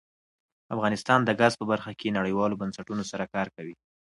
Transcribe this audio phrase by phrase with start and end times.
[0.75, 3.75] افغانستان د ګاز په برخه کې نړیوالو بنسټونو سره کار کوي.